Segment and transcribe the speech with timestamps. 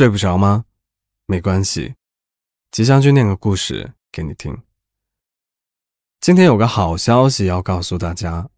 [0.00, 0.64] 睡不着吗？
[1.26, 1.94] 没关系，
[2.70, 4.62] 即将就念个故事给你听。
[6.22, 8.48] 今天有个好消息要告诉大家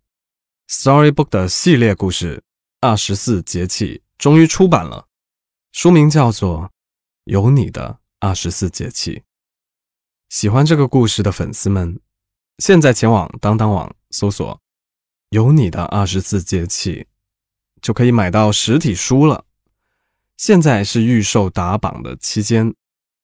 [0.68, 2.36] ，Storybook 的系列故事
[2.78, 5.08] 《二十四节气》终于出版了，
[5.72, 6.60] 书名叫做
[7.24, 9.16] 《有你的二十四节气》。
[10.28, 12.00] 喜欢这个故事的粉丝们，
[12.58, 14.60] 现在前往当当网搜索
[15.30, 17.08] “有你的二十四节气”，
[17.82, 19.44] 就可以买到实体书了。
[20.42, 22.74] 现在是预售打榜的期间，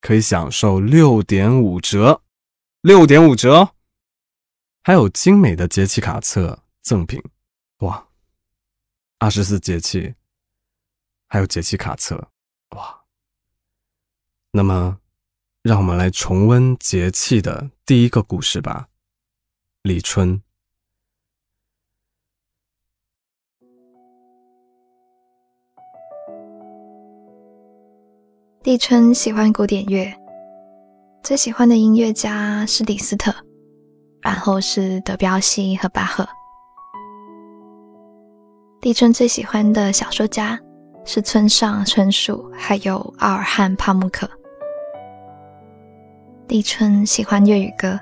[0.01, 2.23] 可以享受六点五折，
[2.81, 3.75] 六点五折，
[4.85, 7.21] 还有精美的节气卡册赠品。
[7.79, 8.07] 哇，
[9.19, 10.15] 二十四节气，
[11.27, 12.31] 还有节气卡册，
[12.77, 13.03] 哇！
[14.53, 15.01] 那么，
[15.63, 18.89] 让我们来重温节气的第一个故事吧，
[19.83, 20.41] 立春。
[28.65, 30.13] 立春喜欢古典乐，
[31.23, 33.33] 最喜欢的音乐家是李斯特，
[34.21, 36.29] 然后是德彪西和巴赫。
[38.81, 40.59] 立春最喜欢的小说家
[41.05, 44.29] 是村上春树，还有奥尔汉帕慕克。
[46.49, 47.99] 立春喜欢粤语歌，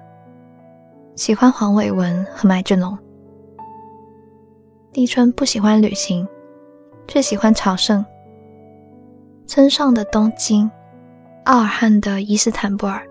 [1.17, 2.99] 喜欢黄伟文和麦浚龙。
[4.95, 6.27] 立春不喜欢旅行，
[7.07, 8.03] 却喜欢朝圣。
[9.47, 10.69] 村上的东京，
[11.45, 13.07] 奥尔汉的伊斯坦布尔，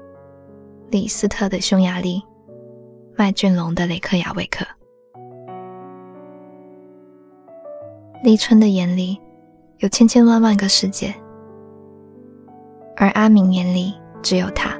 [0.89, 2.21] 李斯特的匈牙利，
[3.15, 4.65] 麦浚龙的雷克雅未克。
[8.21, 9.17] 立春的眼里
[9.77, 11.15] 有千千万万个世界，
[12.97, 14.77] 而阿明眼里只有他。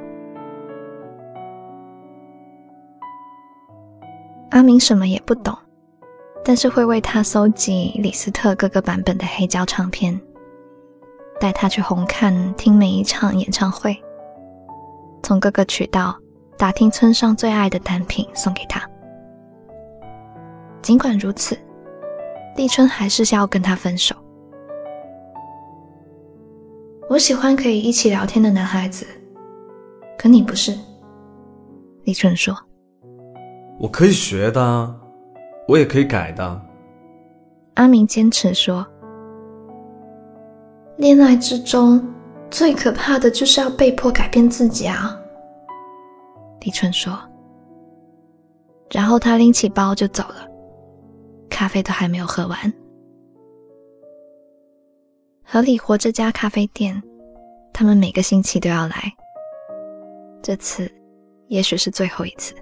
[4.50, 5.56] 阿明什么也不懂，
[6.44, 10.20] 但是会为他搜集李斯特各个版本的黑胶唱片。
[11.40, 13.96] 带他去红看听每一场演唱会，
[15.22, 16.16] 从各个渠道
[16.56, 18.82] 打听村上最爱的单品送给他。
[20.80, 21.58] 尽管如此，
[22.56, 24.14] 立春还是要跟他分手。
[27.08, 29.06] 我喜欢可以一起聊天的男孩子，
[30.18, 30.76] 可你不是。
[32.04, 32.56] 立春说
[33.78, 35.00] ：“我可以学的，
[35.68, 36.62] 我也可以改的。”
[37.74, 38.86] 阿明坚持说。
[40.96, 42.02] 恋爱之中
[42.50, 45.14] 最可怕的就是要被迫改变自己啊，
[46.60, 47.18] 李春说。
[48.90, 50.48] 然后他拎起包就走了，
[51.50, 52.72] 咖啡都还没有喝完。
[55.44, 57.02] 河里活这家咖啡店，
[57.72, 59.12] 他们每个星期都要来，
[60.42, 60.90] 这次
[61.48, 62.54] 也许是最后一次。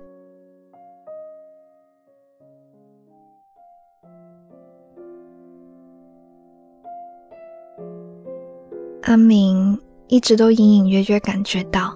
[9.05, 9.79] 阿明
[10.09, 11.95] 一直都隐隐约约感觉到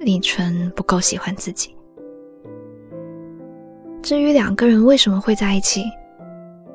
[0.00, 1.74] 立春不够喜欢自己。
[4.02, 5.82] 至于两个人为什么会在一起，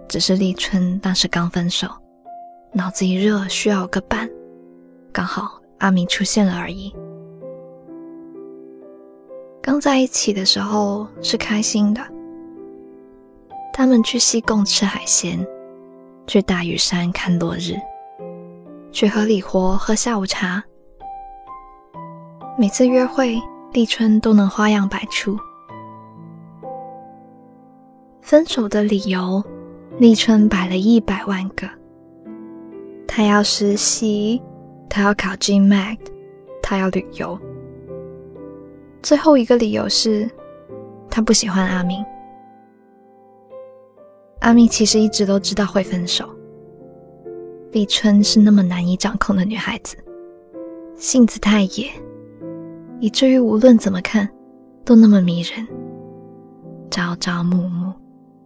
[0.07, 1.87] 只是立春当时刚分手，
[2.73, 4.27] 脑子一热需要个伴，
[5.11, 6.91] 刚好阿明出现了而已。
[9.61, 12.01] 刚在一起的时候是开心的，
[13.71, 15.45] 他们去西贡吃海鲜，
[16.25, 17.75] 去大屿山看落日。
[18.95, 20.63] 去和李活喝下午茶，
[22.57, 23.37] 每次约会，
[23.73, 25.37] 立春都能花样百出。
[28.21, 29.43] 分手的理由，
[29.97, 31.67] 立春摆了一百万个。
[33.05, 34.41] 他要实习，
[34.89, 35.97] 他要考 GMAT，
[36.63, 37.37] 他要旅游。
[39.03, 40.25] 最后一个理由是，
[41.09, 42.01] 他不喜欢阿明。
[44.39, 46.34] 阿明其实一直都知道会分手。
[47.75, 49.97] 立春是那么难以掌控的女孩子，
[50.95, 51.91] 性子太野，
[53.01, 54.29] 以至于无论怎么看
[54.85, 55.67] 都那么迷人。
[56.89, 57.91] 朝朝暮暮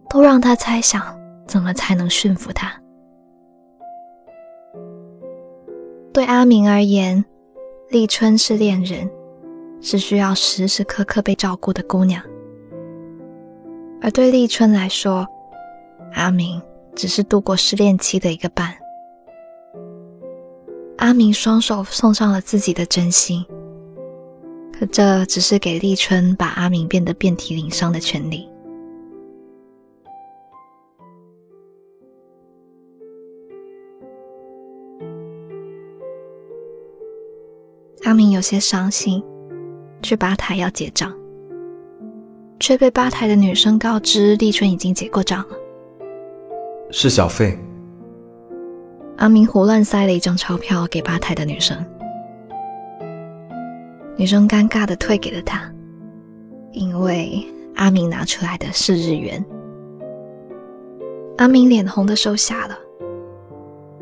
[0.08, 2.72] 都让他猜想怎么才能驯服她。
[6.12, 7.24] 对阿明而言，
[7.88, 9.08] 立春是恋人，
[9.80, 12.20] 是需要时时刻刻被照顾的姑娘；
[14.02, 15.24] 而对立春来说，
[16.14, 16.60] 阿明
[16.96, 18.74] 只是度过失恋期的一个伴。
[21.00, 23.42] 阿明双手送上了自己的真心，
[24.70, 28.46] 可这只是给立春把阿明变得遍体鳞伤的权利。
[38.04, 39.24] 阿明有些伤心，
[40.02, 41.10] 去吧台要结账，
[42.60, 45.56] 却被吧台的女生告知立春已经结过账了，
[46.90, 47.58] 是小费。
[49.20, 51.76] 阿明胡乱塞了一张钞票给吧台的女生，
[54.16, 55.70] 女生尴尬的退给了他，
[56.72, 59.44] 因为阿明拿出来的是日元。
[61.36, 62.78] 阿明脸红的收下了，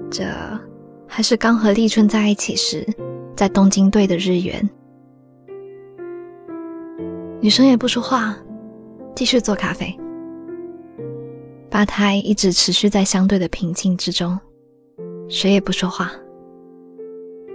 [0.08, 0.24] 这
[1.08, 2.86] 还是刚和立春在一起时
[3.34, 4.70] 在东京兑的日元。
[7.40, 8.36] 女生也不说话，
[9.16, 9.92] 继续做咖啡。
[11.68, 14.38] 吧台一直持续在相对的平静之中。
[15.28, 16.10] 谁也不说话，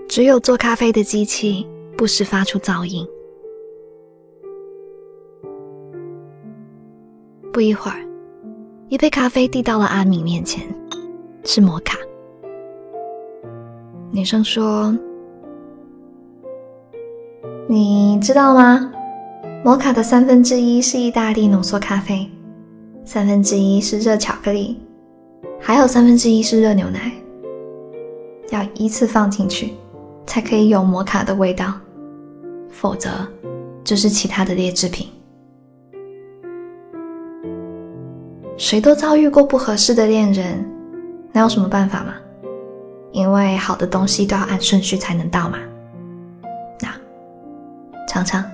[0.08, 1.68] 只有做咖啡的机器
[1.98, 3.06] 不时发出噪音。
[7.52, 7.98] 不一会儿，
[8.90, 10.64] 一杯咖啡递到了阿敏面前，
[11.44, 11.98] 是摩卡。
[14.12, 14.96] 女生说
[17.68, 18.92] ：“你知道吗？
[19.66, 22.30] 摩卡的三分之一是意大利浓缩咖啡，
[23.04, 24.78] 三分之一是热巧克力，
[25.60, 27.12] 还有三分之一是热牛奶。”
[28.54, 29.74] 要依次放进去，
[30.28, 31.74] 才可以有摩卡的味道，
[32.70, 33.10] 否则
[33.84, 35.10] 就是其他的劣质品。
[38.56, 40.64] 谁都遭遇过不合适的恋人，
[41.32, 42.14] 那有什么办法吗？
[43.12, 45.58] 因为好的东西都要按顺序才能到嘛。
[46.80, 46.90] 那
[48.08, 48.46] 尝尝。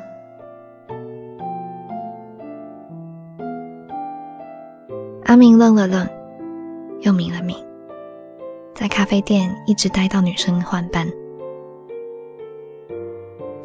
[5.25, 6.07] 阿明愣了愣，
[7.01, 7.68] 又抿了抿。
[8.79, 11.05] 在咖啡店一直待到女生换班，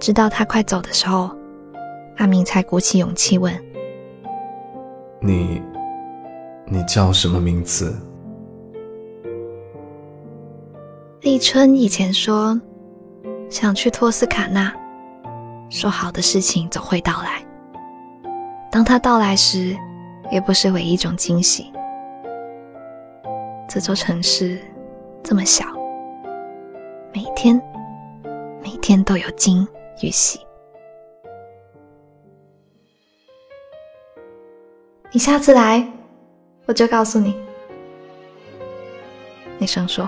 [0.00, 1.31] 直到他快走的时候，
[2.16, 3.55] 阿明才鼓起勇气问
[5.22, 5.62] ：“你，
[6.66, 7.96] 你叫什么名字？”
[11.22, 12.61] 立春以前说
[13.49, 14.75] 想去托斯卡纳，
[15.70, 17.40] 说好的事情总会到来。
[18.69, 19.76] 当他到来时，
[20.32, 21.72] 也不失为一种惊喜。
[23.69, 24.58] 这座城市。
[25.25, 25.65] 这么小，
[27.15, 27.61] 每天
[28.62, 29.67] 每天都有惊
[30.03, 30.38] 与喜。
[35.11, 35.91] 你下次来，
[36.67, 37.35] 我就告诉你。
[39.59, 40.06] 女生说。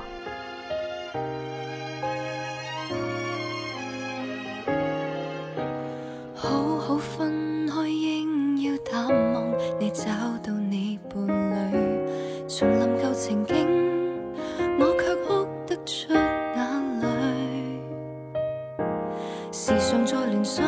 [19.66, 20.64] 时常在联想，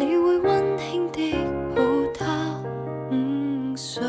[0.00, 1.32] 你会温馨的
[1.76, 1.80] 抱
[2.12, 2.60] 他
[3.12, 4.02] 午睡。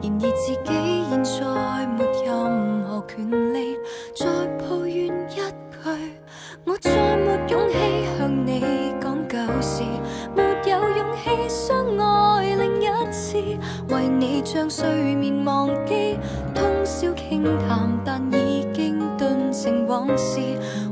[0.00, 0.72] 然而自己
[1.10, 3.76] 现在没任何权利
[4.16, 4.24] 再
[4.56, 5.84] 抱怨一句，
[6.64, 7.76] 我再没勇气
[8.16, 9.82] 向你讲旧事，
[10.34, 13.36] 没有勇气相爱另一次，
[13.90, 16.18] 为你将睡眠忘记，
[16.54, 20.40] 通宵倾谈，但已经顿成往事，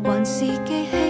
[0.04, 1.09] 还是记起。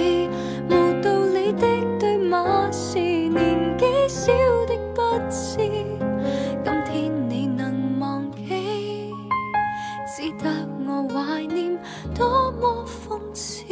[10.87, 11.79] 我怀念，
[12.15, 13.65] 多么讽刺。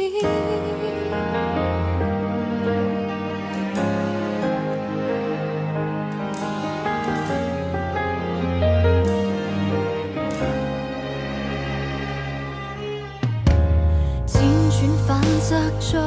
[15.91, 15.99] 将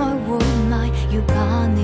[0.00, 0.38] 爱活
[0.68, 0.72] 埋，
[1.12, 1.34] 要把
[1.68, 1.79] 你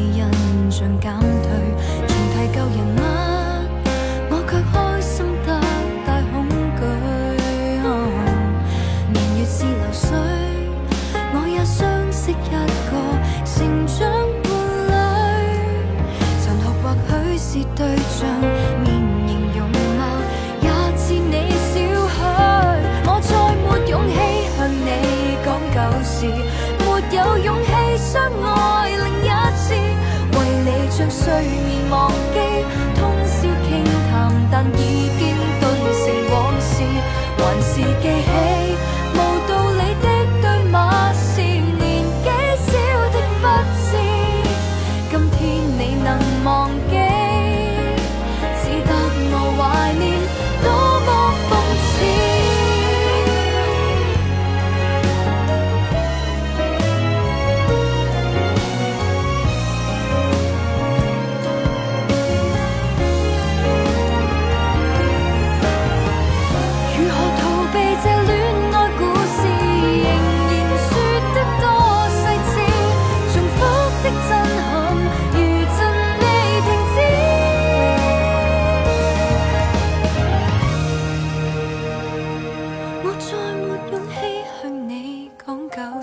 [26.06, 26.86] 没。
[27.12, 31.22] 有勇气相爱另一次，为你将睡
[31.64, 32.35] 眠忘记，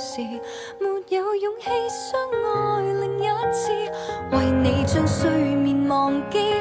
[0.04, 0.22] 时，
[0.80, 3.72] 没有勇气相爱另一次，
[4.32, 6.53] 为你将睡眠忘记。